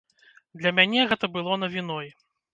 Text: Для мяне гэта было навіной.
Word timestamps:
Для 0.61 0.71
мяне 0.77 1.03
гэта 1.13 1.31
было 1.37 1.61
навіной. 1.67 2.13